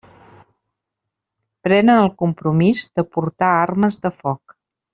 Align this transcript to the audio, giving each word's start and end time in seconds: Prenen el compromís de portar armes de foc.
Prenen 1.67 1.93
el 2.05 2.09
compromís 2.23 2.81
de 3.01 3.05
portar 3.19 3.51
armes 3.67 4.03
de 4.07 4.15
foc. 4.23 4.57